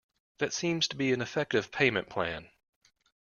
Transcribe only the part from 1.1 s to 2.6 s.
an effective payment plan